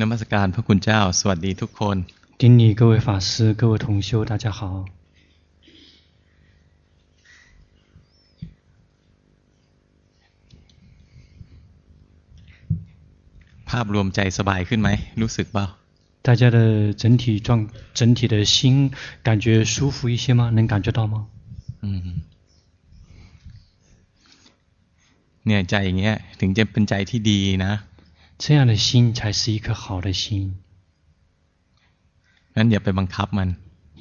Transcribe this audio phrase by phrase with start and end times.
[0.00, 1.96] นมัสการพระคุณเจ้า สวัสดีทุกคน
[2.40, 4.60] 顶礼各位法师、各位同修，大家好。
[13.68, 14.88] ภาพรวมใจสบายขึ้นไหม
[15.20, 15.66] รู้สึกเปล่า
[16.26, 16.58] 大家的
[17.02, 17.48] 整体状、
[17.98, 18.90] 整体的心
[19.26, 20.50] 感觉舒服一些吗？
[20.56, 21.26] 能感觉到吗？
[21.80, 21.86] 嗯。
[25.46, 27.72] เนี่ยใจอย่างเงี้ยถึงจะเป็นใจที่ดีนะ
[28.38, 30.22] 这样的心才是一颗好的心。
[32.56, 33.48] งั้นอย่าไปบังคับมัน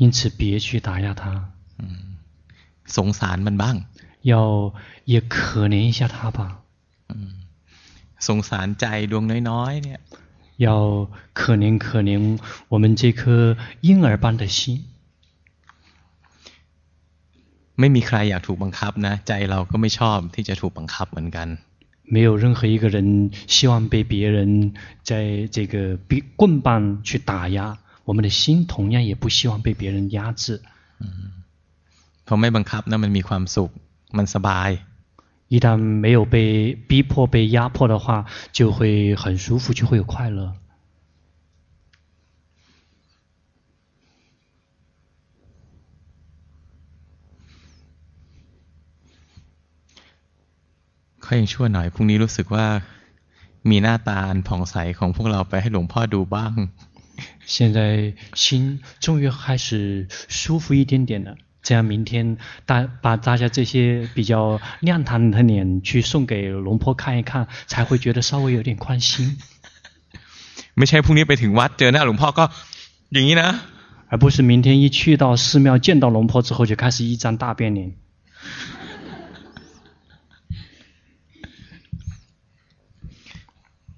[0.02, 1.24] 因此别去打压它。
[2.98, 3.76] สงสารมันบ้าง
[4.32, 4.74] 要
[5.06, 6.40] 也可怜一下它吧。
[8.28, 10.00] สงสารใจดวงน้อยๆเนี่ย
[10.66, 10.68] 要
[11.40, 12.12] 可怜可怜
[12.72, 13.22] 我们这颗
[13.82, 14.58] 婴儿般的心。
[17.80, 21.48] ไม่มีใครอยากถูกบังคับนะใจเราก็ไม่ชอบที่จะถูกบังคับเหมือนกัน
[22.06, 25.98] 没有任何一个人希望被别人在这个
[26.36, 30.62] 棍棒去打压，我们的心同样也不希望被别人压制。
[32.26, 33.72] พอไม่บังคับนะมันมีความสุข
[34.18, 34.70] มันสบาย
[35.54, 40.54] 一旦没有被逼迫、被压迫的话，就会很舒服，就会有快乐。
[51.26, 52.66] ค่อยชั่วหน่อยพรุ่งนี้รู้สึกว่า
[53.70, 56.54] มีหน้าตาอันผ่องใสของพวกเราไปให้หลวงพ่อดูบ้าง
[57.54, 57.80] 现在
[58.42, 58.44] 心
[59.04, 59.68] 终于开始
[60.28, 61.36] 舒服一点点了。
[61.62, 69.38] 这样明天大把大家这些比较亮堂的脸去送给龙婆看一看，才会觉得稍微有点宽心。
[70.78, 72.44] ไม่ใช่พรุ่งนี้ไปถึงวัดเจอหน้าหลวงพ่อก็
[73.14, 73.50] อย่างนี้นะ
[74.12, 77.94] 而不是明天一去到寺庙见到龙婆之后就开始一张大变脸。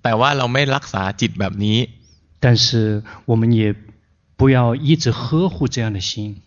[0.03, 1.78] แต่ว่าเราไม่รักษาจิตแบบนี้
[2.44, 3.61] 但是我们也
[4.39, 6.42] 不要一直呵护这样的心。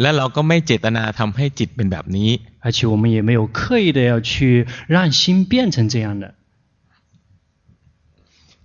[0.00, 2.30] และเราก็ไม่เจตนาทำให้จิตเป็นแบบนี้
[2.64, 4.30] 而且我们也没有刻意的要去
[4.88, 6.24] 让心变成这样的。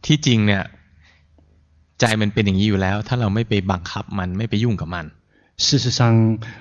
[0.06, 0.63] ที่จริงเนี่ย
[2.00, 5.06] ใจมันเป็นอย่างนี้อยู่แล้ว ถ้าเราไม่ไปบังคับมันไม่ไปยุ่งกับมัน
[5.66, 6.00] 事实上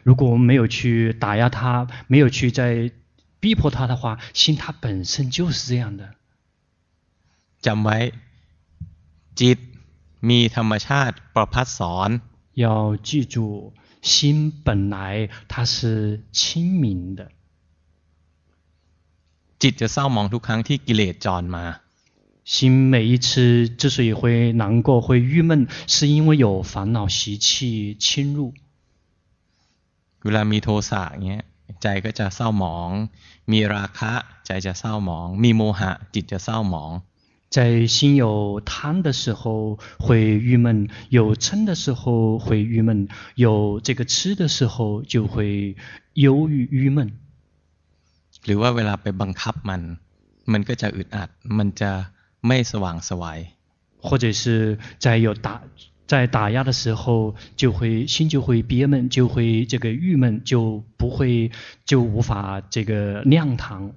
[0.07, 1.59] 如果我们没有去打压它
[2.07, 2.61] 没有去再
[3.41, 6.15] 逼迫它的话心它本身就是这样的
[7.67, 7.99] จำไว้
[9.41, 9.59] จิต
[10.29, 12.11] มีธรรมชาติประพัดสอน
[12.65, 12.67] 要
[13.09, 13.37] 记住
[14.09, 14.13] 心
[14.67, 14.97] 本来
[15.51, 15.77] 它是
[16.39, 16.41] 清
[16.83, 16.85] 明
[17.19, 17.21] 的。
[19.61, 21.65] จิตจะเศร้ามองทุกครั้งที่กิเลสจรมา
[22.53, 28.53] 心每一次之所以会难过、会郁闷，是因为有烦恼习气侵入。
[30.25, 31.45] เวลามีโทสะเงี้ย
[31.83, 32.91] ใจก็จะเศร้าหมอง
[33.51, 34.13] มีราคะ
[34.47, 36.91] ใจจะเศร้าหมอง มีโมหะจิตจะเศร้าหมอง
[37.51, 45.77] 在心有贪的时候会郁闷，有嗔的时候会郁闷，有这个痴的时候就会
[46.15, 47.13] 忧郁郁闷。
[48.45, 49.83] หรือว่าเวลาไปบังคับมัน
[50.53, 51.91] มันก็จะอึดอัด มันจะ
[52.47, 53.39] ไม่สว่างสวย。
[54.07, 55.63] 或者是在有打
[56.07, 61.51] 在打压的时候，就会心就会憋闷，就会这个郁闷，就不会
[61.87, 63.93] 就无法这个亮堂。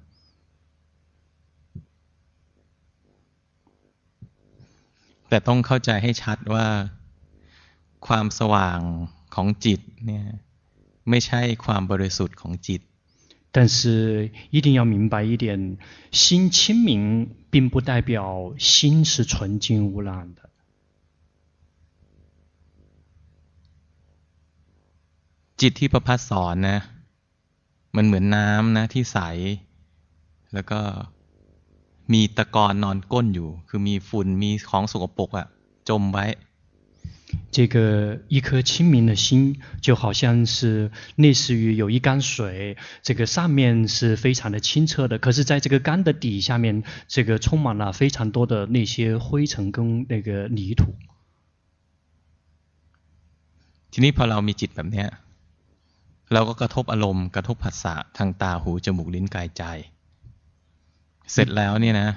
[5.32, 6.66] แต่ต้องเข้าใจให้ชัดว่า
[8.06, 8.80] ความสว่าง
[9.34, 10.26] ของจิตเนี่ย
[11.10, 12.82] ไม่ใช่ความบริสุทธิ์ของจิต
[13.50, 15.78] 但是一定要明白一点，
[16.10, 16.90] 心清明
[17.50, 20.40] 并不代表心是纯净无染的。
[25.60, 26.78] จิตที่ประพัดสอนนะ
[27.96, 29.18] มันเหมือนน้ำนะที่ใส
[30.54, 30.80] แล้วก็
[32.12, 35.46] มีตะกอนนอนก้นอยู่ คือมีฝุ่นมีของสกปรกอะ
[35.88, 36.26] จมไว้
[37.54, 37.76] 这个
[38.34, 50.94] 一颗清明的心，就好像是类似于有一缸水，这个上面是非常的清澈的，可是在这个缸的底下面，这个充满了非常多的那些灰尘跟那个泥土。
[53.92, 55.04] ทีนี้พอเรามีจิตแบบนี้
[56.32, 59.62] เราก็กระทบอารมณ์กระทบผัสสะทางตาหูจมูกลิ้นกายใจ
[61.32, 62.08] เสร็จแล้วเนี่ยนะ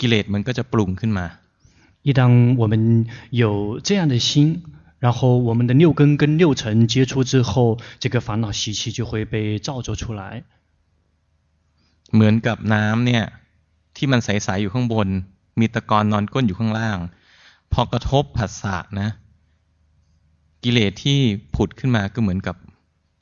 [0.00, 1.26] กิเลสมันก็จะปรุงขึ้นมา
[2.06, 2.22] 一当
[2.60, 2.74] 我们
[3.42, 3.44] 有
[3.86, 4.62] 这样的心，
[5.04, 10.44] 然后我们的六根跟六尘接触之后，这个烦恼习气就会被造作出来。
[12.14, 13.24] เหมือนกับน้ำเนี่ย
[13.96, 15.08] ที่มันใสๆอยู่ข้างบน
[15.60, 16.98] มีตะกอนนอนก้นอยู่ข้างล่าง
[17.72, 19.08] พอกระทบผัสสะนะ
[20.64, 21.18] กิเลสที่
[21.54, 22.56] ผุดขึ้นมาก็เหมือนกับ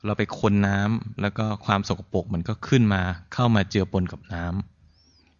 [0.05, 3.01] เราไปคนน้ำแล้วก็ความสกปรกมันก็ขึ้นมา
[3.33, 4.55] เข้ามาเจือปนกับน้ำ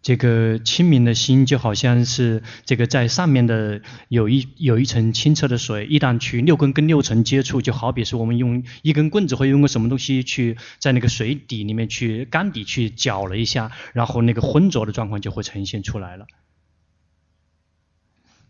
[0.08, 16.26] 这个清明的心就好像是这个在上面的有一有一层清澈的水，一旦去六根跟六尘接触，就好比是我们用一根棍子或用个什么东西去在那个水底里面去缸底去搅了一下，然后那个浑浊的状况就会呈现出来了。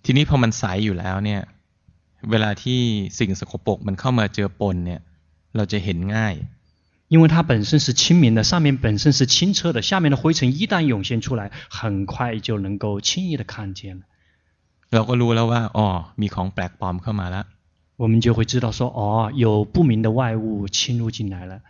[0.02, 1.40] ทีนี้พอมันใสอยู่แล้วเนี่ย
[2.31, 2.81] เวลาที่
[3.19, 5.00] สิ่งสกปรกมันเข้ามาเจือปนเนี่ย
[5.56, 6.34] เราจะเห็นง่าย
[7.08, 14.02] 因为它本身是清明的，上面本身是清澈的，下面的灰尘一旦涌现出来，很快就能够轻易的看见了。
[14.90, 15.87] เราก็รู้แล้วว่าอ๋อ
[16.20, 17.44] มีของแปลกปลอมเข้ามาแล้ว
[18.02, 19.00] 我们就会知道说哦，
[19.44, 21.60] 有不明的外物侵入进来了。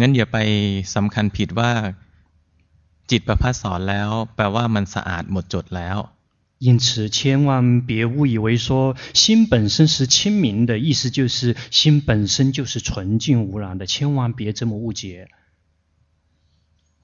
[0.00, 0.38] งั้นอย่าไป
[0.94, 1.70] สำคัญผิดว่า
[3.10, 5.98] จิตประพัดสอนแล้วแปลว่ามันสะอาดหมดจดแล้ว
[6.58, 15.28] 因此，千万别误以为说心本身是清明的，意思就是心本身就是纯净无染的，千万别这么误解。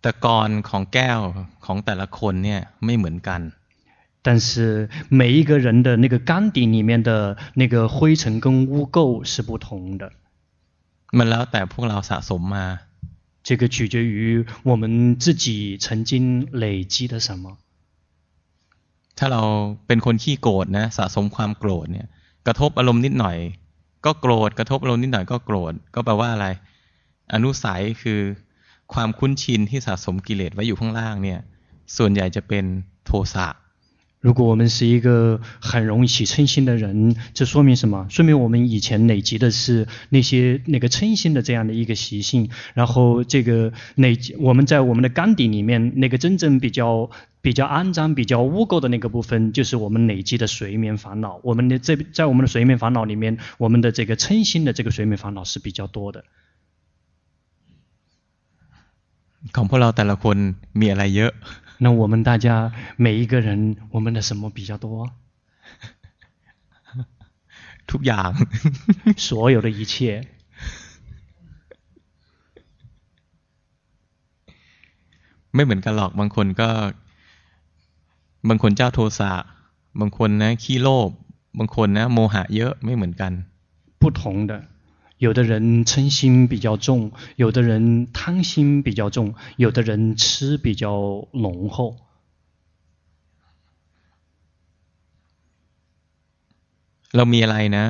[0.01, 1.21] ตะกอนของแก้ว
[1.65, 3.53] ของแต่ละคนเนี่ยไม่เหมือนกัน。
[4.23, 10.13] 但是每一个人的那个缸底里面的那个灰尘跟污垢是不同的。
[11.19, 12.79] มันแล้วแต่พวกเราสะสมมา。
[13.43, 17.57] 这个取决于我们自己曾经累积的什么。
[19.20, 19.42] ถ้าเรา
[19.88, 22.08] เป็นคนขี้โกรธนะสะสมความโกรธเนี่ย
[22.48, 23.38] กระทบอารมณ์นิดหน่อย
[24.06, 26.48] ก็โกรธกระทบอารมณ์นิดหน่อยก็โกรธก็แปลว่าอะไร
[27.34, 28.20] อนุสัยคือ
[28.94, 31.40] ความคุ้นชินที่สะสมกิเลสไว้อยู่ข้างล่างเนี่ย
[31.98, 32.66] ส่วนใหญ่จะเป็น
[33.06, 33.48] โทสะ
[34.23, 38.09] 如果我们是一个很容易起嗔心的人，这说明什么？
[38.11, 42.51] 说明我们以前累积的是那些那个嗔心的这样的一个习性。
[42.75, 47.09] 然后这个累积我们在我们的缸底里面那个真正比较
[47.41, 51.39] 比较肮脏、比较污垢的那个部分，就是我们累积的随眠烦恼。
[51.45, 56.25] 我们的这在我们的随眠烦恼里面，我们的这个嗔心的这个随眠烦恼是比较多的。
[59.55, 60.37] ของพวกเราแต่ละคน
[60.81, 61.33] มีอะไรเยอะ
[61.79, 65.11] 那我们大家每一个人，我们的什么比较多？
[67.87, 68.33] ทุกอย่าง，
[69.17, 70.27] 所有的一切。
[75.55, 76.71] ไม่เหมือนกันหรอกบางคนก็
[78.49, 79.33] บางคนเจ้าโทสะ
[80.01, 81.11] บางคนนะขี้โลภ
[81.59, 83.33] บางคนนะโมหะเยอะไม่เหมือนกัน
[84.01, 84.53] 不同的
[85.23, 91.97] 有的人嗔心比较重，有的人贪心比较重，有的人痴比较浓厚。
[97.17, 97.85] เรามีอะไรนะ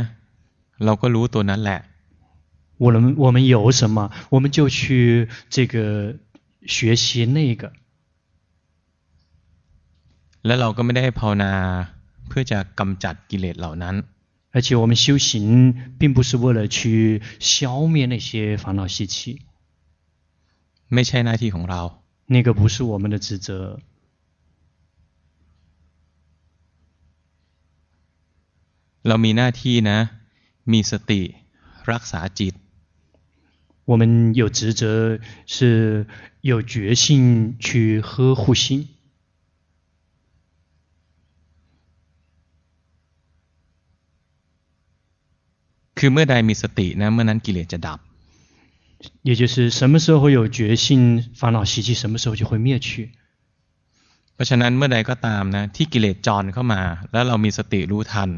[0.85, 1.81] เราก็รู้ตัวนั้นแหละ
[2.79, 6.15] 我们我们有什么，我们就去这个
[6.65, 7.73] 学习那个。
[10.47, 11.53] แล้วเราก็ไม่ได้ภาวนา
[12.29, 13.95] เพื่อจะกำจัดกิเลสเหล่านั้น
[14.53, 19.43] 而且我们修行并不是为了去消灭那些烦恼习气，
[20.89, 21.83] ไม่ใช่หน้าที่ของเรา，
[22.27, 23.81] 那个不是我们的职责。
[29.03, 29.99] เรามีหน้าที่นะ
[30.73, 31.23] มีสติ
[31.91, 32.55] รักษาจิต。
[33.85, 36.07] 我们有职责是
[36.43, 38.92] 有决心去呵护心。
[46.03, 47.99] คือเมื่อใดมีสตินะเมื่อนั้นกิเลสจะดับ
[49.29, 50.87] 也就是什么时候有决心
[51.41, 52.89] 烦恼习气什么时候就会灭去
[54.35, 56.81] เพราะฉะนั้นเมื่อใดก็ตามนะที่กิเลสจรเข้ามา
[57.13, 58.31] แล้วเรามีสติรู้ทัน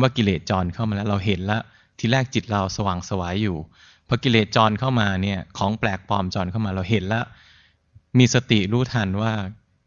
[0.00, 1.62] ว่ากิเลสจรเข้ามาแล้วเราเห็นแล้ว
[1.98, 3.56] ทีแรกจิตเราสว่างสวายอยู่
[4.08, 7.24] พอกิเลสจรเข้ามาเนี่ยของแปลกปลอมจรเข้ามาเราเห็นแล้ว
[8.18, 9.32] มีสติรู้ทันว่า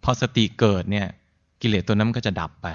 [0.03, 1.07] พอสติเกิดเนี่ย
[1.61, 2.67] กิเลสตัวนั้นก็จะดับไป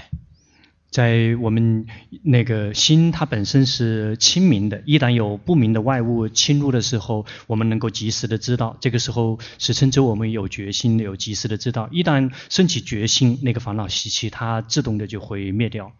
[0.94, 1.86] 在我们
[2.24, 4.82] 那个心，它本身是清明的。
[4.86, 8.76] 一旦有不明的外物侵入的时候，我们能够及时的知道。
[8.80, 11.88] 这个时候是称之我们有决心，有及时的知道。
[11.92, 15.92] 一旦升起决心，那个烦恼习气，它自动的就会灭掉。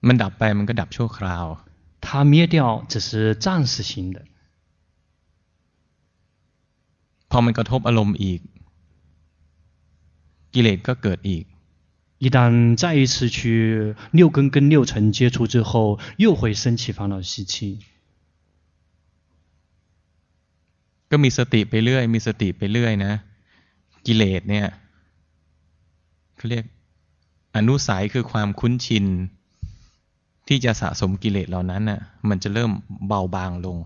[0.00, 1.48] มันดับไปมันก็ดับชั่วคราว。
[2.00, 4.24] 它灭掉只是暂时性的。
[7.28, 8.40] พอมันกระทบอารมณ์อีก
[10.54, 11.44] กิเลสก็เกิดอีก
[12.24, 12.38] 一旦
[12.80, 17.54] 再一次去六根跟六尘接触之后，又会升起烦恼习气。
[21.10, 23.12] ก็มีสติไปเรื่อยมีสติไปเรื่อยนะ
[24.06, 24.66] กิเลสเนี่ย
[26.36, 26.64] เขาเรียก
[27.56, 29.04] อนุสัยคือความคุ้นชิน
[30.48, 32.70] ที่จะสะสมกิเลสเหล่านั้นน่ะมันจะเริ่ม
[33.08, 33.76] เบาบางลง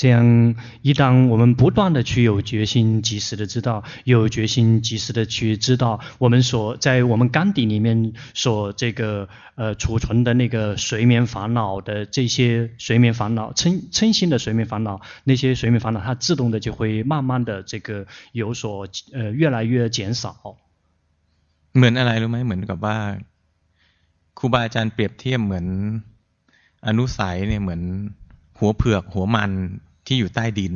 [0.00, 20.58] 这样，一旦我们不断的去有决心，及时的知道，有决心，及时的去知道，我们所在我们肝底里面所这个呃储存的那个随眠烦恼的这些随眠烦恼，嗔嗔心的随眠烦恼，那些随眠烦恼，它自动的就会慢慢的这个有所呃越来越减少。
[21.72, 22.96] เหมือนอะไรรู้ไหมเหมือนกับว่า
[24.38, 25.66] ครูบาอาจารย์เปรียบเทียบเหมือน
[26.86, 27.82] อนุสัยเนี่ยเหมือน
[28.58, 29.52] หัวเผือกหัวมัน
[30.06, 30.74] ที่อยู่ใต้ดิน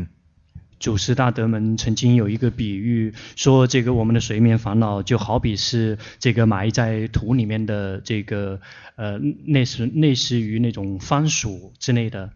[0.84, 8.60] 祖师大德们曾经有一个比喻，说这个我们的随眠烦恼就好比是这个埋在土里面的这个，
[8.96, 12.32] 呃，类似类似于那种番薯之类的。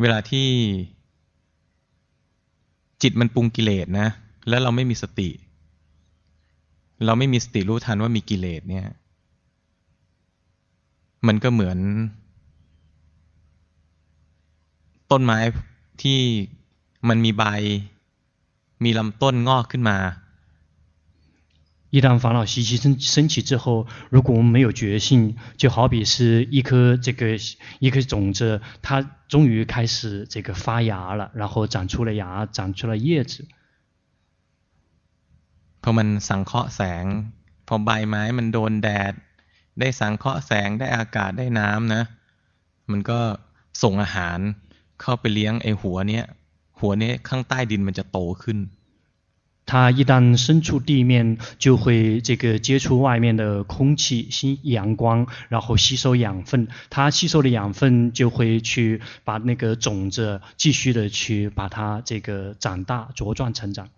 [0.00, 0.48] เวลาที่
[3.02, 4.08] จิตมันปรุงกิเลสนะ
[4.48, 5.30] แล้วเราไม่มีสติ
[7.04, 8.86] เราไม่มีสติรู้ทันว่ามีกิเลสเนี่ย
[11.26, 11.78] มันก็เหมือน
[15.10, 15.38] ต้นไม้
[16.02, 16.20] ที่
[17.08, 17.44] มันมีใบ
[18.84, 19.98] มีลำต้นงอกขึ้นมา
[21.94, 27.38] 一旦烦恼习气升升起之后，如果我们没有觉性，就好比是一颗这个
[27.80, 33.46] 一颗种子，它终于开始这个发芽了，然后长出了芽，长出了叶子。
[35.82, 37.04] พอมันสังเคราะห์แสง
[37.66, 39.12] พอใบไม้มันโดนแดด
[39.80, 42.02] ได้สังเคราะห์แสงได้อากาศได้น้ำนะ
[42.90, 43.20] มันก็
[43.82, 44.38] ส่งอาหาร
[45.00, 46.24] เข้าไปเลี้ยงไอ้หัวเนี้ย
[46.80, 48.60] หัวเนี้ยข้างใต้ดินมันจะโตขึ้น
[49.70, 56.68] 它一旦伸出地面，就会这个接触外面的空气、吸阳光，然后吸收养分。
[56.90, 63.88] 它吸收的养分就会去把那个种子继续的去把它这个长大、茁壮成长。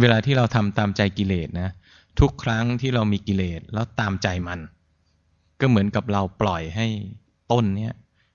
[0.00, 1.70] เวลาที่เราทำตามใจกิเลสนะ
[2.20, 4.60] ทุกครั้งที่เรามีกิเลสแล้วตามใจมัน
[5.60, 6.86] ก็เหมือนกับเราปล่อยให้
[7.52, 7.92] ต้นเนี้ย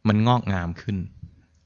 [0.08, 0.98] มันงอกงามขึ้น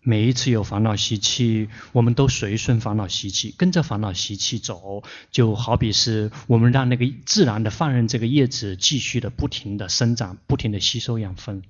[0.07, 11.63] 每一次有烦恼习气，我们都随顺烦恼习气，跟着烦恼习气走，就好比是我们让那个自然的放任这个叶子继续的不停的生长，不停的吸收养分。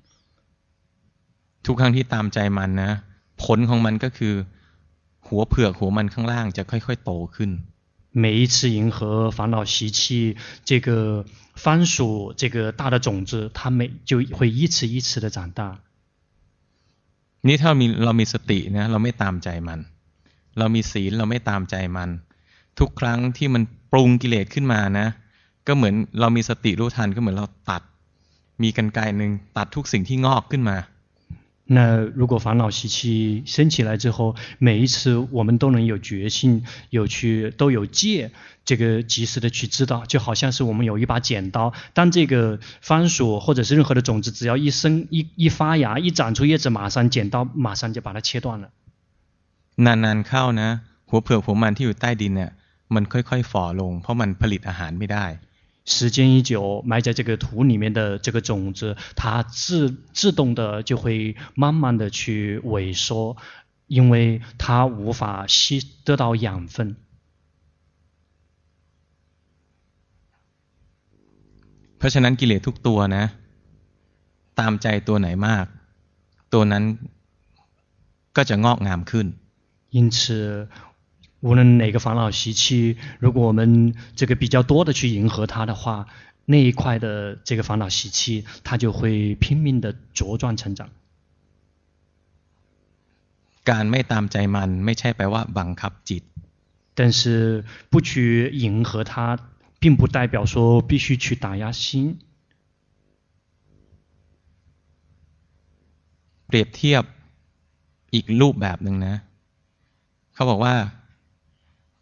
[1.62, 2.90] ทุกครั้งที่ตามใจมันนะ
[3.42, 4.34] ผลของมันก็คือ
[5.26, 7.50] หัวเผือกหัวมันข้างล่างจะค่อยๆโตขึ้น。
[8.12, 11.24] 每一次迎合烦恼习气，这个
[11.56, 15.80] 番薯这个大的种子，它每就会一次一次的长大。
[17.47, 19.79] นี่ถ้ามีเรามีสตินะเราไม่ตามใจมัน
[20.57, 22.09] เรามีศีลเราไม่ตามใจมัน
[22.79, 25.07] ทุกครั้งที่มันปรุงกิเลสขึ้นมานะ
[25.67, 27.81] ก็เหมือนเรามีสติรู้ทันก็เหมือนเราตัด
[28.63, 30.77] มีกันไกหนึ่งตัดทุกสิ่งที่งอกขึ้นมา
[31.68, 38.30] 那如果烦恼习气升起来之后，每一次我们都能有决心，有去都有戒，
[38.66, 48.68] 这个及时的去知道，就好像是我们有一把剪刀，当这个番薯或者是任何的种子，只要一生一一发芽，一长出叶子，马上剪刀马上就把它切断了。
[49.76, 50.80] นานๆเข้านะ
[51.10, 52.50] หัวเผือกหัวมันที่อยู่ใต้ดินเนี่ย
[52.94, 55.26] มันค่อยๆฝ่อลงเพราะมันผลิตอาหารไม่ได้
[55.88, 63.36] 时间一久，埋在这个土里面的这个种子，它自自动的就会慢慢的去萎缩，
[63.86, 66.96] 因为它无法吸得到养分。
[71.98, 73.24] เพราะฉะนั้นกิเลสทุกตัวนะ
[74.60, 75.66] ตามใจตัวไหนมาก
[76.52, 76.84] ตัวนั้น
[78.36, 79.26] ก็จะงอกงามขึ้น
[79.96, 80.18] 因此
[81.40, 86.06] 无论哪个烦恼习气，如果我们这个比较多的去迎合它的话，
[86.46, 90.88] 那一块的这个烦恼习气，它就会拼命的茁壮成长。
[93.64, 96.22] การไม่ตามใจมันไม่ใช่แปลว่าบังคับจิต。
[96.94, 99.38] 但是不去迎合它，
[99.80, 102.18] 并不代表说必须去打压心。
[106.46, 107.04] เปรียบเทียบ
[108.14, 109.14] อีกรูปแบบหนึ่งนะ
[110.34, 110.74] เขาบอกว่า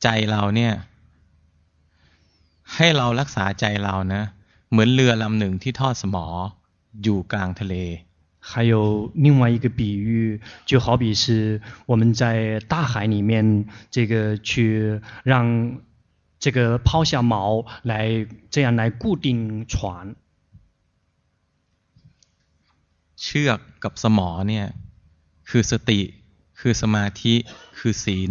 [0.03, 0.75] ใจเราเนี่ย
[2.75, 4.23] ให้เรารักษาใจเรานะ
[4.71, 6.27] เหมือนเรือลำหนึ่งที่ทอดสมอ
[7.03, 7.77] อยู่กลางทะเล
[8.51, 8.75] 还有
[9.15, 11.25] 另外一个比喻，就好比是
[11.87, 15.81] 我们在大海里面，这个去让
[16.41, 20.17] 这个抛下锚来，这样来固定船。
[23.17, 24.67] เชือกกับสมอเนี่ย
[25.49, 26.01] คือสติ
[26.61, 27.35] คือสมาธิ
[27.79, 28.31] คือศีล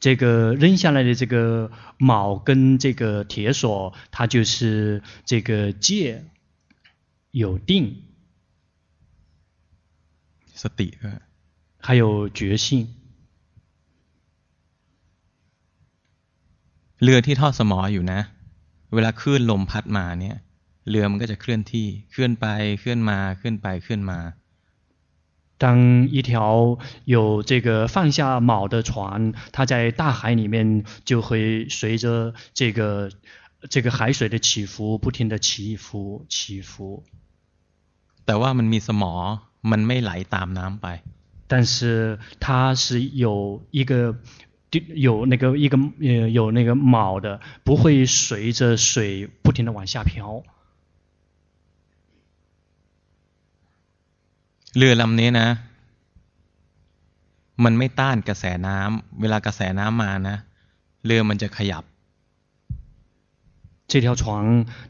[0.00, 6.24] 这个扔下来的这个锚跟这个铁索，它就是这个戒
[7.30, 8.02] 有定，
[10.54, 10.98] สติ
[11.78, 12.88] 还有觉性。
[17.02, 18.20] เรือที่ทอดสมออยู่นะ
[18.94, 20.36] เวลาคลื่นลมพัดมาเนี่ย
[20.88, 22.46] เรือมันก็จะเคลื่อนที่เคลื่อนไป
[22.80, 24.37] เคลื่อนมาเคลื่อนไปเคลื่อนมา พ
[25.58, 33.10] 当一条有这个放下锚的船，它在大海里面就会随着这个
[33.70, 37.04] 这个海水的起伏，不停的起伏起伏。
[38.24, 39.12] แต่ว่ามันมีสมอ
[39.70, 41.00] มันไม่ไหลตามน้ำไป。
[41.46, 44.16] 但是它是有一个
[45.06, 50.42] 有那个一个呃有那个锚的，不会随着水不停的往下漂。
[54.76, 55.48] เรือลำนี้นะ
[57.64, 60.36] มันไม่ต้านกระแสน้ำเวลากระแสน้ำมานะ
[61.04, 61.84] เรือมันจะขยับ
[63.86, 64.22] 这条船，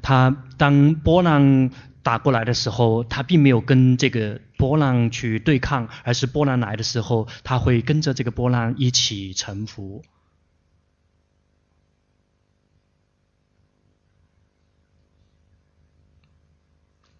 [0.06, 0.08] 它
[0.56, 1.70] 当波浪
[2.04, 10.02] 打过来的时候，它并没有跟这个波浪去对抗，而是波浪来的时候，它会跟着这个波浪一起沉浮。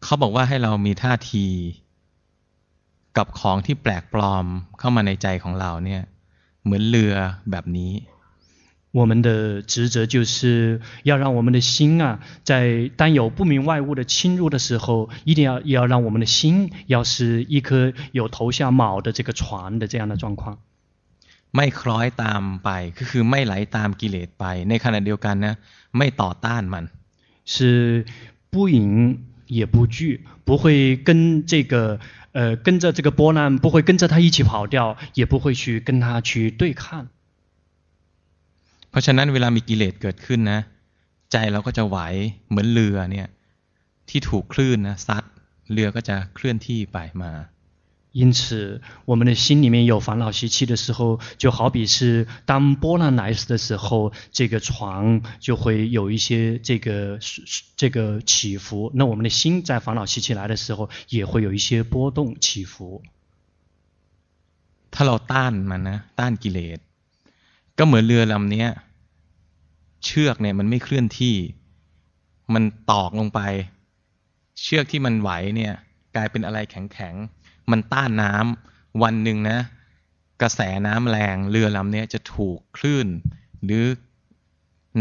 [0.01, 1.47] เขาบอกว่าให้เรามีท่าที
[3.17, 4.47] กับของที่แปลกปลอม
[4.79, 6.03] เข้ามาในใจของเราเนี่ย
[6.65, 7.15] เหมือนเรือ
[7.51, 7.93] แบบนี้
[8.99, 20.59] 我们的职责就是要让我们的心啊，在当有不明外物的侵入的时候，一定要要让我们的心，要是一颗有投下锚的这个船的这样的状况。
[21.51, 22.69] ไม่คล้อยตามไป
[22.99, 25.55] ก็คือไม่ไหลตามกิเลสไปในขณะเดียวกันนะ
[25.97, 26.85] ไม่ต่อต้านมัน
[27.53, 28.07] 是
[28.53, 29.19] 不迎
[29.49, 31.99] 也不惧，不会跟这个。
[32.33, 37.09] 呃，跟着这个波浪，不会跟着它一起跑掉，也不会去跟它去对抗。
[38.91, 40.61] เพราะฉะนั้นเวลามีกิเลสเกิดขึ้นนะ
[41.33, 41.99] ใจเราก็จะไหว
[42.49, 43.29] เหมือนเรือเนี่ย
[44.09, 45.25] ที่ถูกคลื่นนะซัด
[45.73, 47.33] เรือก็จะเคลื่อนที่ไปมา
[48.13, 57.19] 因此，我们的心里面有烦恼习气的时候，就好比是当波浪来时的时候，这个船就会有一些这个
[57.77, 58.93] 这个起伏。
[58.95, 63.03] 那我们的心在烦恼习气来的时候，也会有一些波动起伏。
[64.93, 66.79] ถ้าเราต้านมันนะต้านกิเลส
[67.79, 68.67] ก็เหมือนเรือลำนี้
[70.05, 71.37] เชือกเนี่ยมันไม่เคลื่อนที่
[72.55, 73.41] มันตอกลงไป
[74.63, 75.73] เชือกที่มันไหวเนี่ย
[76.17, 77.38] กลายเป็นอะไรแข็งๆ
[77.71, 79.59] มันต้านน้ำวันหนึ่งนะ
[80.43, 83.09] กระแสน้ำแรงเรือลำนี้จะถูกคลื่น
[83.65, 83.85] หรือ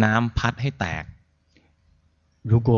[0.03, 1.03] น้ำพัดให้แตก
[2.51, 2.69] 如果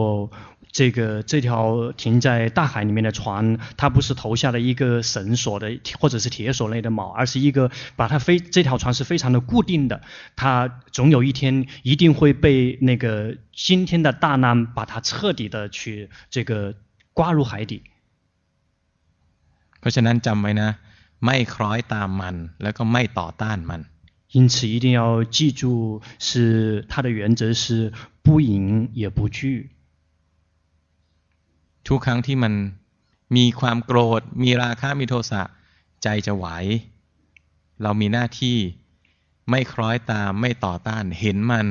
[0.78, 10.02] 这个这条停在大海里面的船，它不是投下了一个绳索的或者是铁索类的锚，而是一个把它非这条船是非常的固定的，
[10.36, 16.76] 它总有一天一定会被那个今天的大浪把它彻底的去这个
[17.13, 17.82] 刮入海底。
[19.80, 20.69] เพราะฉะนั้นจำไว้นะ
[21.26, 23.82] ไม่คล้อยตามมันแล้วก็ไม่ต่อต้านมัน
[24.36, 25.02] 因此一定要
[25.36, 27.93] 记住是它的原则是
[28.24, 29.39] 不迎也不惧
[31.88, 32.54] ทุกครั้งที่มัน
[33.36, 35.41] มีความโกรธมีราคะมีโทสะ
[36.04, 36.45] ใจจะไหว
[37.82, 38.58] เรามีหน้าที่
[39.50, 41.65] ไม่คล้อยตามไม่ต่อต้านเห็นมัน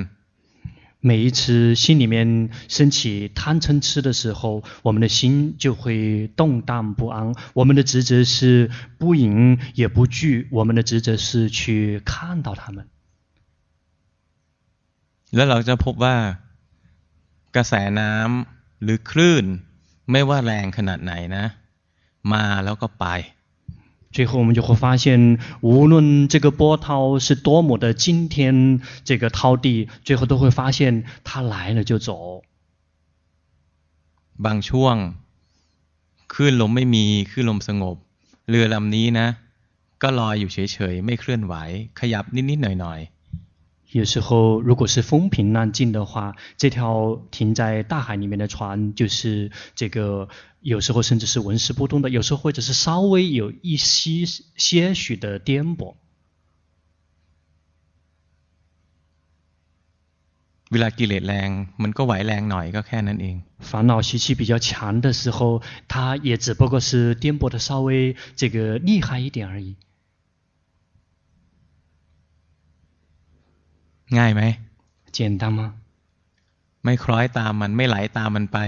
[1.00, 7.34] 每一次心里面升起贪嗔痴的时候，我们的心就会动荡不安。
[7.52, 12.86] 我们的职责是不迎也不惧，我们的职责是去看到他们。
[15.30, 16.16] แล้วเราจะพบว่า
[17.56, 19.44] กระแสน้ำหรือคลื่น
[20.10, 21.44] ไม่ว่าแรงขนาดไหนนะ
[22.32, 23.06] มาแล้วก็ไป
[24.10, 32.42] 最后，我们就会发现，无论这个波涛是多么的惊天，这个涛地，最后都会发现，它来了就走。
[34.36, 34.96] บางช่วง
[36.32, 37.96] คลื่นลมไม่มีคลื่นลมสงบ
[38.48, 39.26] เรือลำนี้นะ
[40.02, 41.54] ก็ลอยอยู่เฉยๆไม่เคลื่อนไหว
[42.00, 43.14] ขยับนิดๆหน่อยๆ
[43.98, 50.28] 有时候，如果是风平浪静的话，这条停在大海里面的船，就是这个
[50.60, 54.24] 有时候甚至是纹丝不动的，有时候或者是稍微有一些
[54.56, 55.94] 些许的颠簸。
[60.70, 61.50] เวลากิเลสแรง
[61.82, 69.76] มันก็ไหวแรงหน่อยก็แค่นั้นเอง烦恼习气比较强的时候，它也只不过是颠簸的稍微这个厉害一点而已。
[74.18, 74.42] ง่ายไหม
[75.16, 75.60] 简单吗
[76.84, 78.58] ไม่คล้อยตามมันไม่ไหลตามมันไป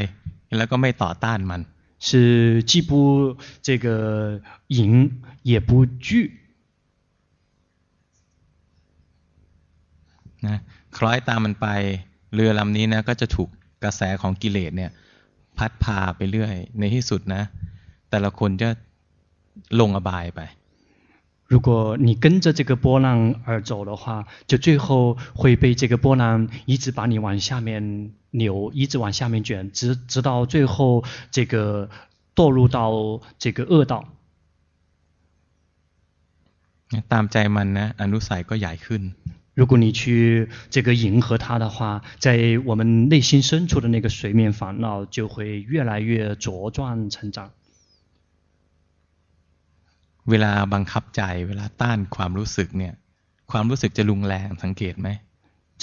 [0.56, 1.60] แล้วก็ไม่ต่อต้านมัน
[2.00, 6.08] 是既不这个迎也不惧
[10.46, 10.58] นะ
[10.96, 11.66] คล้อยตามมันไป
[12.34, 13.48] เรือลำนี้นะก็จะถูก
[13.84, 14.90] กระแสของกิเลสเนี่ย
[15.58, 17.42] พัดพาไปเรื่อยในที่สุดนะ
[18.10, 18.68] แต่ละคนจะ
[19.80, 20.40] ลงอบายไป
[21.50, 31.88] 如果你跟着这个波浪而走的话，就最后会被这个波浪一直把你往下面扭，一直往下面卷，直直到最后这个
[32.34, 34.04] 堕入到这个恶道。
[37.08, 39.02] ตามใจมันนะอนุสัยก็ใหญ่ขึ้น
[39.58, 47.50] 如果你去这个迎合它的话，在我们内心深处的那个随眠烦恼就会越来越茁壮成长。
[50.30, 52.94] เวลาบังคับใจเวลาต้านความรู้สึกเนี่ย
[53.50, 55.10] ความรู้สึกจะรุนแรงสังเกตไหม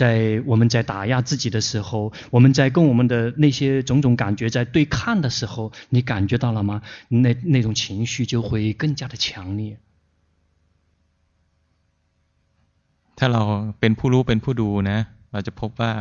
[0.02, 0.04] 在
[0.52, 6.82] 我们在打压自己的时候，我们在跟我们的那些种种感觉在对抗的时候，你感觉到了吗？
[7.10, 9.78] 那那种情绪就会更加的强烈。
[13.18, 13.44] ถ้าเรา
[13.80, 15.00] เป็นผู้รู้เป็นผู้ดูนะ
[15.32, 15.92] เราจะพบว่า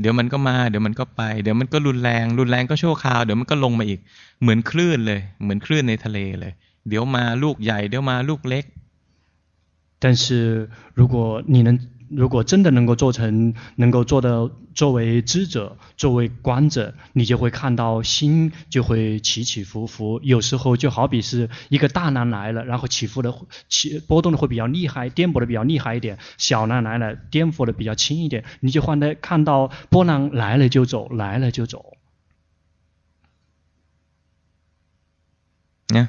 [0.00, 4.00] เดี๋ยวมันก็มา เดี๋ยวมันก็ไป เดี๋ยวมันก็รุนแรง รุนแรงก็ชั่วคราว เดี๋ยวมันก็ลงมาอีก
[4.40, 6.52] เหมือนคลื่นเลย เหมือนคลื่นในทะเลเลย
[6.88, 8.64] เดี๋ยวมาลูกใหญ่ เดี๋ยวมาลูกเล็ก
[10.02, 11.78] 但是如果你能
[12.10, 20.18] 如果真的能够做成，能够做的作为知者，作为观者，你就会看到心就会起起伏伏。
[20.24, 23.32] 有时候就好比是一个大浪来了，然后起伏的
[23.68, 28.44] 起波动的会比较厉害，颠簸的比较厉害一点；小浪来了，颠簸的比较轻一点。
[28.58, 31.96] 你就换的看到波浪来了就走，来了就走。
[35.94, 36.08] 呢，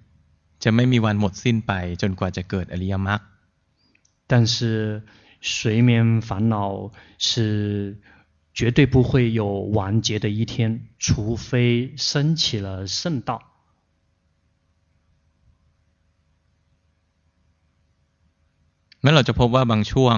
[0.64, 3.20] จะไม่มีวันหมดสิ้นไปจนกว่าจะเกิดอริยมรรค
[4.30, 4.56] 但是。
[5.54, 8.00] 随眠烦恼是
[8.52, 13.30] 绝对不会有完结的一天，除非升起了圣道。
[19.04, 20.16] งั้นเราจะพบว่าบางช่วง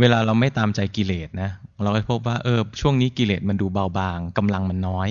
[0.00, 1.50] เวลาเราไม่ตามใจกิเลสนะ
[1.82, 5.08] เราจะพบว่าเออช่วงนี้กิเลสมันดูเบาบางกำลังมันน้อย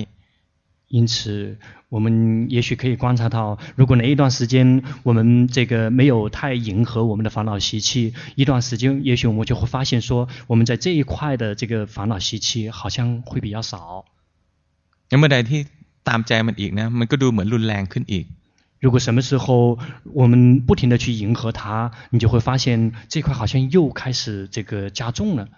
[0.94, 1.56] 因此，
[1.88, 14.04] 我们也许可以观察到，如果哪一段时间我们这个没有太迎合我们的烦恼习气，一段时间，也许我们就会发现说，我们在这一块的这个烦恼习气好像会比较少。
[15.10, 15.28] 那么，
[18.80, 25.48] 如果什么时候我们不停地去迎合它，你就会发现这块好像又开始这个加重了。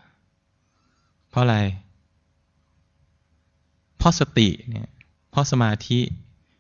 [1.31, 1.57] เพราะอะไร
[3.97, 4.89] เพราะสติเนี่ย
[5.37, 6.01] ราะสมาธิ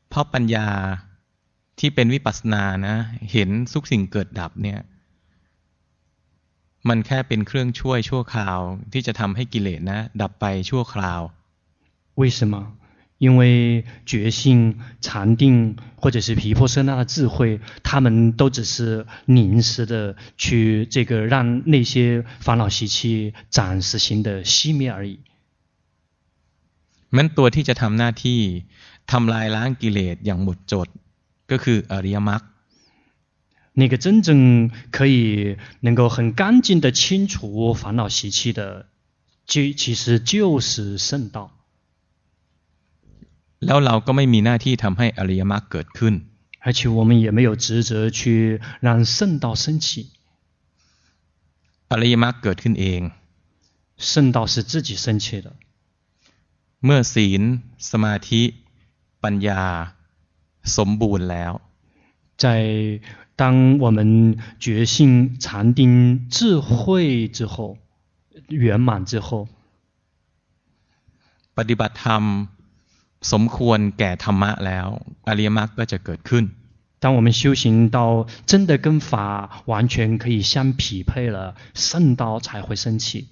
[0.09, 0.69] เพราะปัญญา
[1.79, 2.97] ที่เป็นวิปัสสนานะ
[3.33, 4.81] เห็นทุกสิ่งเกิดดับเนี่ย
[6.89, 8.59] มันแค่เป็นเครื่องช่วยชั่วคราว
[8.93, 11.21] ที่จะทำให้กิเลสนะดับไปชั่วคราว
[12.21, 12.55] 为什么
[13.25, 25.21] 因为觉性禅定或者是毗婆舍那的智慧他们都只是临时的去这个让那些烦恼习气暂时性的熄灭而已
[27.17, 28.41] มันตัวที่จะทำหน้าที่
[29.11, 30.89] ทำลายล้างกิเลสอย่างหมดจด
[31.51, 32.43] ก็คืออริยมรรค
[33.81, 38.87] 那个真正可以能够很干净的清除烦恼习气的，
[39.47, 41.37] 就其实就是圣道。
[43.67, 46.15] แล้วเราก็ไม่มีหน้าที่ทำให้อริยมรรคเกิดขึ้น
[46.65, 50.11] 而且我们也没有职责去让圣道升起。
[51.91, 53.01] อริยมรรคเกิดขึ้นเอง
[54.11, 55.47] 圣道是自己升起的。
[56.87, 57.43] เมื่อศีล
[57.91, 58.43] สมาธิ
[59.25, 59.63] ปัญญา
[60.77, 61.53] สมบูรณ์แล้ว
[62.43, 62.45] 在
[63.41, 63.99] 当我们
[64.65, 65.81] 觉性禅定
[66.29, 67.79] 智慧之后
[68.49, 69.49] 圆满之后
[71.57, 72.23] ปฏิบัติธรรม
[73.33, 74.89] สมควรแก่ธรรมะแล้ว
[75.29, 76.45] อริยมรรคก็จะเกิดขึ้น
[77.03, 83.29] 当我们修行到真的跟法完全可以相匹配了圣道才会升起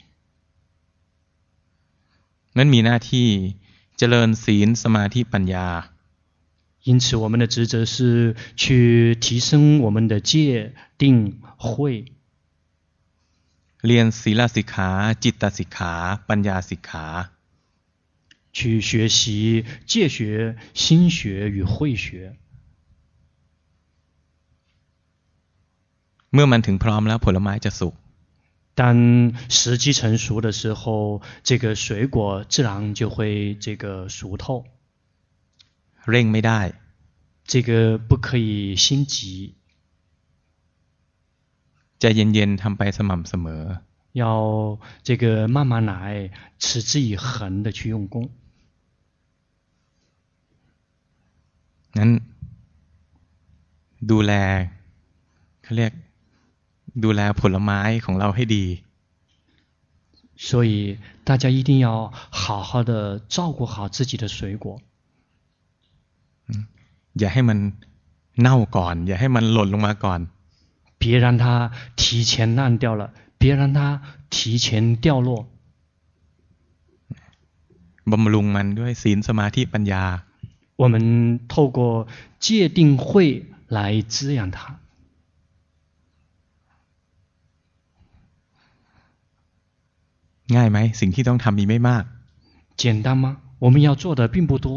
[2.56, 3.28] นั้นมีหน้าที่
[3.98, 5.68] เจริญศีลสมาธิปัญญา
[6.88, 11.70] 因此我们的职责是去提升我们的戒定慧
[13.87, 14.90] เรียนศีลสิกขา
[15.22, 15.92] จิตสิกขา
[16.28, 17.06] ปัญญาสิกขา
[18.56, 22.06] 去学习戒学心学与慧学
[26.33, 27.94] เมื่อมันถึงพร้อมแล้วผลไม้จะสุก
[28.74, 34.64] 当时机成熟的时候，这个水果自然就会这个熟透。
[36.06, 36.61] เร่งไม่ได้
[37.44, 39.54] 这个不可以心急。
[41.98, 43.62] ใจเย็นๆทำไปสม่ำเสมอ。
[44.12, 48.30] 要这个慢慢来，持之以恒的去用功。
[51.98, 52.11] งั้น
[54.11, 54.33] ดูแล
[55.62, 55.92] เขาเรียก
[57.04, 58.66] ดูแลผลไม้ของเราให้ดี
[60.48, 64.80] 所以大家一定要好好的照顾好自己的水果。
[66.48, 66.66] 嗯，
[67.18, 67.59] อย่าให้มัน
[68.40, 70.20] เน่าก่อน อย่าให้มันหล่นลงมาก่อน。
[70.98, 73.02] 别让它提前烂掉了，
[73.38, 75.46] 别让它提前掉落。
[78.11, 80.02] บำรุงมันด้วยศีลสมาธิปัญญา。
[80.76, 80.94] 我们
[81.52, 82.06] 透过
[82.38, 84.78] 戒定慧来滋养它。
[90.56, 92.04] ง่ายไหมสิ่งที่ต้องทำมีไม่มาก
[92.83, 93.24] 简单吗
[93.64, 94.68] 我们要做的并不多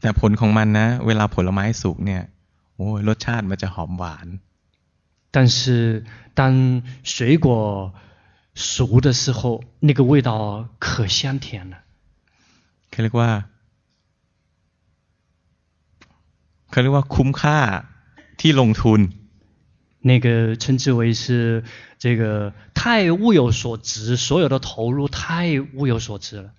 [0.00, 2.22] แต่ผลของมันนะเวลาผลไม้สุกเนี่ย
[2.74, 4.26] โอ้รสชาติมันจะหอมหวาน
[5.34, 5.58] 但是
[6.38, 7.46] 当水果
[8.54, 9.40] 熟的时候
[9.88, 10.30] 那个味道
[10.84, 11.74] 可香甜了
[12.90, 13.30] เขาเรียกว่า
[16.70, 17.58] เขาเรียกว่าคุ้มค่า
[18.40, 19.00] ที่ลงทุน
[20.02, 21.62] 那个称之为是
[21.98, 26.54] 这个太物有所值，所有的投入太物有所值了。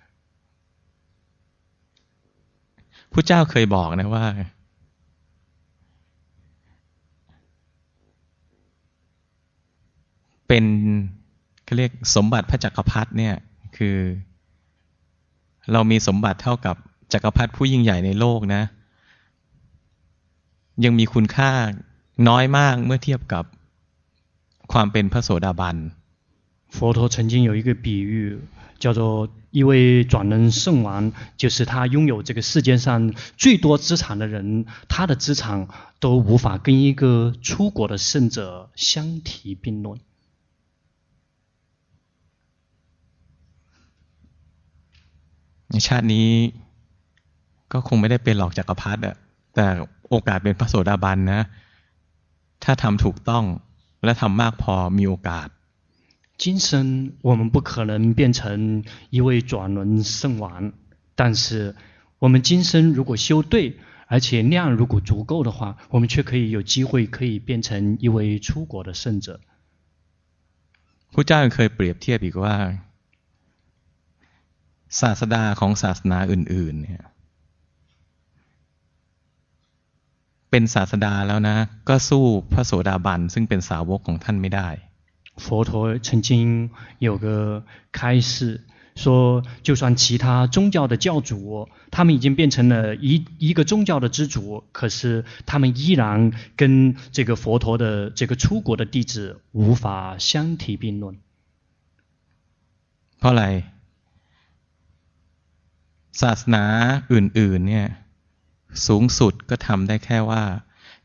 [3.12, 4.24] พุทธเจ้าเคยบอกนะว่า
[10.46, 10.64] เป็น
[11.64, 13.34] เขาเรียกสมบัติพระจักรพรรดิเนี่ย
[13.76, 13.96] คือ
[15.72, 16.76] เรามีสมบัติเท่ากับ
[17.12, 18.62] จักรพรรดิผู้ยิ่งใหญ่ในโลกนะ
[20.84, 21.50] ยังมีคุณค่า
[22.28, 23.44] น้อยมากเมื่อเทียบกับ
[24.72, 25.76] ความเป็นพระโสดาบัน
[26.76, 28.40] 佛陀曾经有一个比喻，
[28.78, 35.68] 叫做一位转轮圣王，就是他拥有这个世界上最多资产的人，他的资产
[36.00, 40.00] 都无法跟一个出国的圣者相提并论。
[45.70, 46.28] ในชาตินี้
[47.72, 49.16] ก็คงไม่ได้เป็นหลอกจักรพรรดิอะ
[49.54, 49.66] แต่
[50.10, 51.40] โอกาสเป็นพระโสดาบันนะ
[52.64, 53.44] ถ้าทำถูกต้อง
[54.04, 55.48] และทำมากพอมีโอกาส
[56.42, 56.68] 今生
[57.28, 60.72] 我们不可能变成一位转轮圣王，
[61.14, 61.76] 但是
[62.18, 63.76] 我们今生如果修对，
[64.08, 69.40] 而且量如果足够的话，我们却可以有机会可以变成一位出国的圣者。
[71.12, 72.56] พระเจ้าเคยเปรียบเทียบอีกว่า
[75.00, 77.02] ศาสดาของศาสนาอื่นๆเนี่ย
[80.50, 81.56] เป็นศาสดาแล้วนะ
[81.88, 84.68] ก็สู้พระโสดาบันซึ่งเป็นสาวกของท่านไม่ได้
[85.44, 85.70] 佛陀
[86.06, 87.26] 曾经有个
[87.90, 88.60] 开示
[88.94, 101.16] 说，就算其他宗教的教主，他们已经变成了一一个宗教的之主，可是他们依然跟这个佛陀的这个出国的弟子无法相提并论。
[103.18, 103.44] เพราะอะไร
[106.20, 106.64] ศาสนา
[107.12, 107.88] อื่นๆเนี่ย
[108.86, 110.42] สูงสุดก็ทำได้แค่ว่า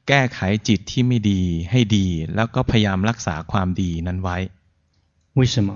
[0.08, 1.41] แก้ไขจิตที่ไม่ดี
[1.72, 4.38] ให้ดี แล้วก็พยายามรักษาความดีนั้นไว้
[5.38, 5.70] 为什么？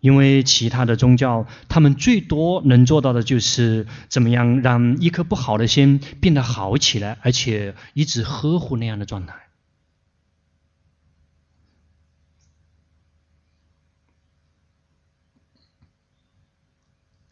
[0.00, 9.41] 因为其他的宗教，他们最多能做到的就是怎么样让一颗不好的心变得好起来，而且一直呵护那样的状态。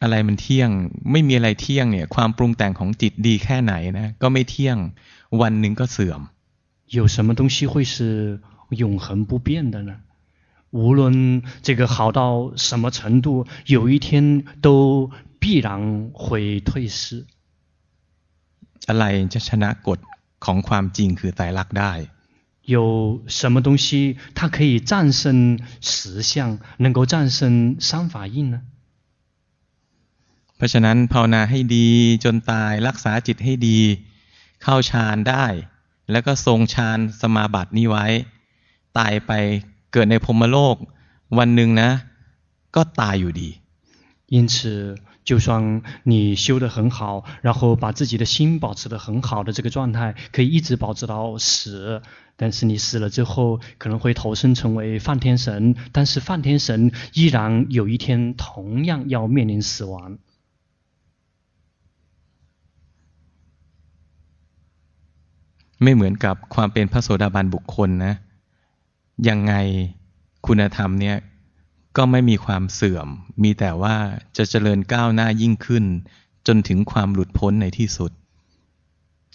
[0.01, 0.69] อะไรมันเที่ยง
[1.11, 4.77] ไม่มีอะไรเที่ยงเนี่ยความปรุงแต่งของจิตดีแค่ไหนนะก็ไม่เที่ยง
[5.41, 6.21] วันหนึ่งก็เสื่อม
[6.97, 9.93] 有什么东西会是永恒不变的呢？
[10.71, 17.25] 无论这个好到什么程度，有一天都必然会退失。
[18.89, 19.99] อะไรจะชนะกฎ
[20.45, 21.91] ของความจริงคือไตรลักษณ์ได้
[22.75, 28.61] 有什么东西它可以战胜实相，能够战胜三法印呢？
[30.61, 31.87] เพราะฉะนั้นภาวนาให้ดี
[32.23, 33.79] จนตายรักษาจิตให้ดี
[34.63, 35.45] เข้าฌานได้
[36.11, 38.05] แล้วก็ทรงฌานสมาบัตินี้ไว้
[38.97, 39.31] ตายไป
[39.91, 40.75] เกิดในพรมโลก
[41.37, 41.89] วันหนึ่งนะ
[42.75, 43.49] ก็ตายอยู่ดี
[44.35, 44.53] 因此
[45.29, 52.01] 就算你修得很好，然后把自己的心保持得很好的这个状态，可以一直保持到死。
[52.37, 60.17] 但是你死了之后，可能会投生成为梵天神，但是梵天神依然有一天同样要面临死亡。
[65.83, 68.13] ไม่เหมือนกับความเป็นพระโสดาบันบุคคลนะ
[69.29, 69.53] ยังไง
[70.47, 71.17] คุณธรรมเนี่ย
[71.97, 73.07] ก็ไม่มีความเสื่อม
[73.43, 73.95] มีแต่ว่า
[74.37, 75.83] จะเจริญก้าวหน้ายิ่งขึ้น
[76.47, 78.11] จนถึงความหลุดพ้นในที่สุด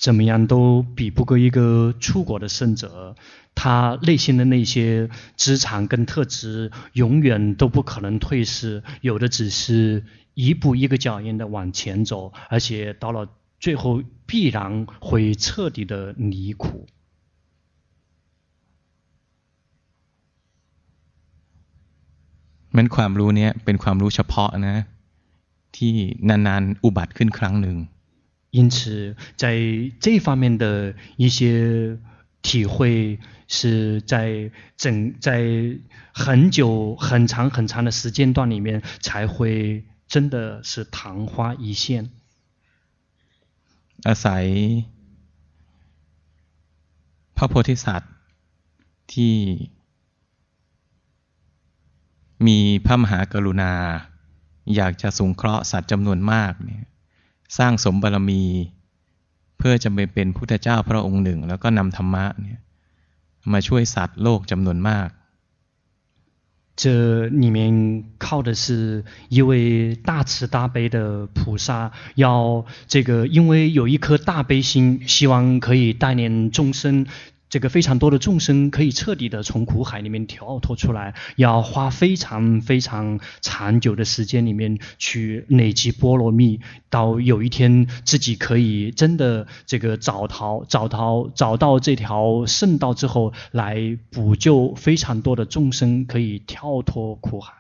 [0.05, 0.55] 怎么样都
[0.97, 3.15] 比不过一个出国的圣者，
[3.55, 13.29] 他内心的那些资产跟特质永远都不可能退失，有的只是一步一个脚印的往前走，而且到了。
[13.59, 16.87] 最后必然会彻底的离苦。
[22.77, 24.77] มันความรู้เนี้ยเป็นความรู้เฉพาะนะ
[25.77, 25.95] ที่
[26.29, 27.77] นานๆอุบัติขึ้นครั้งหนึ่ง
[28.53, 29.45] 因此，在
[29.99, 31.99] 这方面的一些
[32.43, 35.79] 体会，是在整在
[36.13, 42.11] 很久、很长、很长的时间段里面，才会真的是昙花一现。
[44.08, 44.46] อาศัย
[47.38, 48.14] พระโพธิสัตว์
[49.14, 49.36] ที่
[52.48, 53.74] มีพระมหากรุณา
[54.76, 56.84] อยากจะสงเคราะห์สัตว์จำนวนมากเนี่ย
[57.58, 58.44] สร้างสมบารมี
[59.58, 62.60] เพื่อจะไปเป็นพุทธเจ้าพระองค์หนึ่ง แล้วก็นำธรรมะเนี่ย
[63.52, 65.10] มาช่วยสัตว์โลกจำนวนมาก
[66.78, 77.08] 这里面靠的是一位大慈大悲的菩萨，要这个因为有一颗大悲心，希望可以带领众生。
[77.49, 97.53] 这个非常多的众生可以彻底的从苦海里面跳脱出来，要花非常非常长久的时间里面去累积波罗蜜，到有一天自己可以真的这个找到找到找到这条圣道之后，来补救非常多的众生，可以跳脱苦海。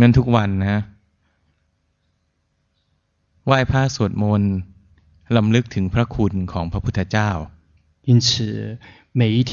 [0.00, 0.76] งั้นทุกวันนะ
[3.46, 4.54] ไหว้พระสวดมนต์
[5.36, 7.30] ลำลึกถึงพระคุณของพระพุทธเจ้า
[8.10, 8.78] 因此，
[9.12, 9.52] 每一天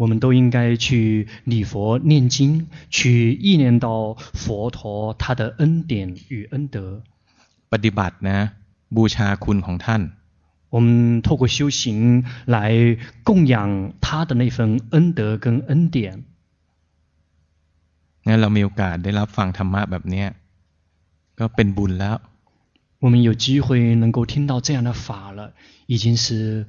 [0.00, 7.02] 我们都应该去礼佛念经，去意念到佛陀他的恩典与恩德。
[7.72, 8.38] ปฏิบัตินะ
[8.96, 10.02] บูชาคุณของท่าน
[10.74, 12.56] 我们透过修行来
[13.22, 16.24] 供养他的那份恩德跟恩典。
[18.26, 20.24] งั้นเรามีโอกาสได้รับฟังธรรมะแบบนี้
[21.38, 22.16] ก็เป็นบุญแล้ว
[23.02, 25.52] 我们有机会能够听到这样的法了，
[25.86, 26.66] 已经是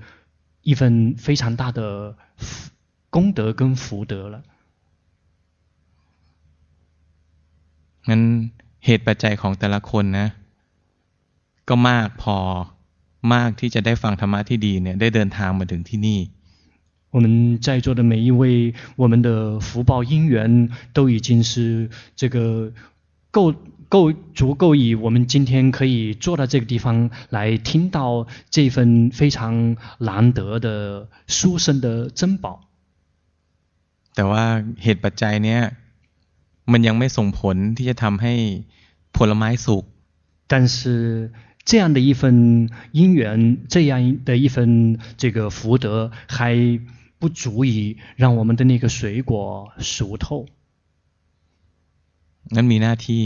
[0.61, 2.15] 一份非常大的
[3.09, 4.43] 功德跟福德了。
[8.07, 8.21] งั้น
[8.85, 10.27] เหตุปัจจัยของแต่ละคนนะ
[11.69, 12.37] ก็มากพอ
[13.33, 16.19] มากที่จะได้ฟังธรรมะที่ดีเนี่ยได้เดินทางมาถึงที่นี่
[17.11, 22.71] 我们在座的每一位，我们的福报因缘都已经是这个
[23.31, 23.55] 够。
[23.89, 32.45] 够足够以我们今天可以坐到这个地方来听到这份非常难得的殊胜的珍宝。
[34.15, 34.43] แต่ว่า
[34.83, 35.61] เหตุปัจจัยเนี้ย
[36.71, 38.33] มันยังไม่ส่งผลที่จะทำให้
[39.17, 39.83] ผลไม้สุก。
[40.51, 41.31] 但是
[41.63, 46.79] 这样的一份因缘，这样的一份这个福德，还
[47.19, 50.47] 不足以让我们的那个水果熟透。
[52.55, 53.25] งั้นมีหน้าที่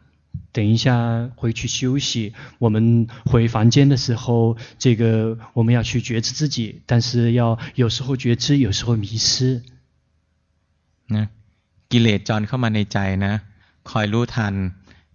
[0.52, 2.32] 等一下回去休息。
[2.58, 9.62] 我们回房间的时候，这个我们要去觉知自己，但是要有时候觉知，有时候迷失。
[11.08, 11.28] นะ
[11.90, 13.40] กิเลสจรเข้ามาในใจนะ
[13.90, 14.54] คอยรู้ทัน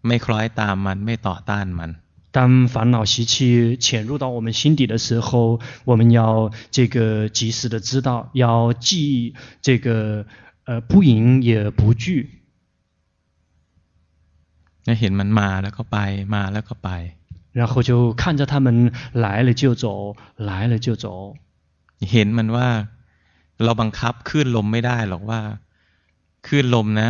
[0.07, 1.91] ไม่คล้อยตามมันไม่ต่อต้านมัน
[2.31, 10.25] 当烦恼习气潜入到我们心底的时候，我们要这个及时的知道，要记这个
[10.63, 12.41] 呃不迎也不惧。
[14.99, 15.97] เห็นมันมาแล้วก็ไป
[16.35, 16.89] มาแล้วก็ไป
[17.59, 18.67] 然后就看着他们
[19.23, 19.85] 来了就走
[20.49, 21.05] 来了就走
[22.11, 22.69] เห็นมันว่า
[23.63, 25.41] เราบังคับคลื่นลมไม่ได้หรอกว่า
[26.47, 27.09] คลื่นลมนะ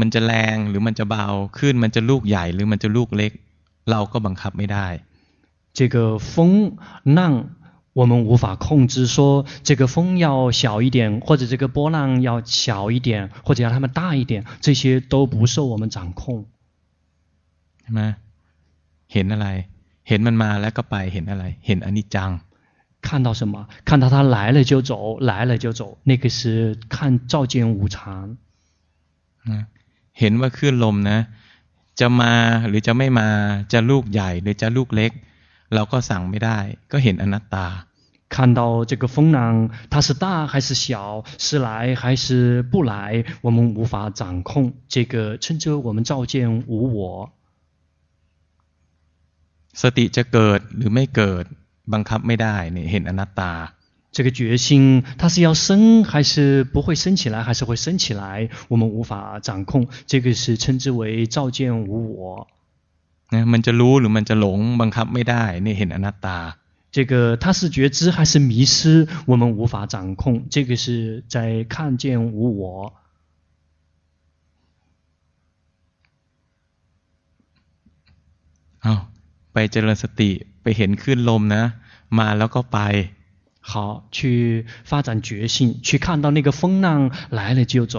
[0.00, 1.26] มันจะแรงหรือมันจะเบา
[1.58, 3.32] คลื่นมันจะลูกใหญ่หรือมันจะลูกเล็ก
[3.90, 4.86] เราก็บังคับไม่ได้
[5.78, 5.96] 这个
[6.32, 6.32] 风
[7.18, 7.18] 浪
[7.94, 16.55] 我们无法控制说这个风要小一点或者这个波浪要小一点或者要它们大一点这些都不受我们掌控ใ
[17.86, 18.02] ช่ไหม
[19.12, 19.48] เห็นอะไร
[20.08, 22.30] เห็นมันมาแล้วก็ไป เห็นอะไร เห็นอนิจจัง
[23.06, 23.54] 看到什么？
[23.84, 28.36] 看到它来了就走，来了就走，那个是看照见无常。
[30.18, 31.18] เห็นว่าคลื่นลมนะ
[32.00, 32.32] จะมา
[32.68, 33.28] หรือจะไม่มา
[33.72, 35.12] จะลูกใหญ่หรือจะลูกเล็ก
[35.74, 36.58] เราก็สั่งไม่ได้
[36.92, 37.66] ก็เห็นอนัตตา
[38.34, 38.60] 看到
[38.90, 44.72] 这个风浪，它是大还是小，是来还是不来，我们无法掌控。
[44.88, 47.30] 这个称之为我们照见无我。
[49.82, 51.44] สติจะเกิดหรือไม่เกิด
[51.92, 53.52] บังคับไม่ได้เนี่ยเห็นอนัตตา。
[54.14, 59.88] 这个决心，它是要升还是不会升起来，还是会升起来，我们无法掌控。
[60.06, 62.46] 这个是称之为照见无我。
[63.30, 66.38] 那มันจะรู้หรือมันจะหลงบังคับไม่ได้นี่เห็นอนัตตา。
[66.94, 70.44] 这个它是觉知还是迷失，我们无法掌控。
[70.50, 72.92] 这个是在看见无我。
[78.80, 79.08] 好，
[79.56, 80.30] ไปเจริญสติ
[80.62, 81.64] ไปเห็นคลื่นลมนะ
[82.18, 82.78] มาแล้วก็ไป。
[83.64, 83.72] 好，
[84.10, 87.96] 去发展觉性，去看到那个风浪来了就走，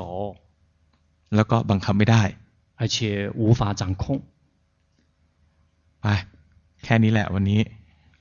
[1.35, 2.23] แล้วก็บังคับไม่ได้，
[2.75, 2.95] 而且
[3.41, 4.03] 无法掌控。
[6.01, 6.07] ไป，
[6.83, 7.61] แค่นี้แหละวันนี้。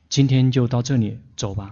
[0.08, 1.62] 今天就到这里，走吧。